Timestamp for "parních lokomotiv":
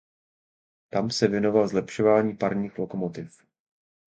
2.37-3.37